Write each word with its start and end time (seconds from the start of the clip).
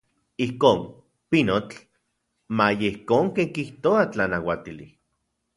Ijkon, 0.45 0.79
pinotl, 1.29 1.77
maya 2.57 2.85
ijkon 2.91 3.25
ken 3.35 3.49
kijtoa 3.55 4.01
tlanauatili. 4.11 4.87